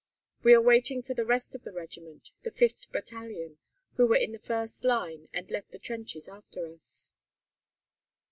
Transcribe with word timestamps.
We 0.41 0.55
are 0.55 0.61
waiting 0.63 1.03
for 1.03 1.13
the 1.13 1.27
rest 1.27 1.53
of 1.53 1.61
the 1.61 1.71
regiment, 1.71 2.31
the 2.41 2.49
5th 2.49 2.89
Battalion, 2.91 3.59
who 3.97 4.07
were 4.07 4.15
in 4.15 4.31
the 4.31 4.39
first 4.39 4.83
line 4.83 5.27
and 5.31 5.51
left 5.51 5.69
the 5.69 5.77
trenches 5.77 6.27
after 6.27 6.65
us. 6.65 7.13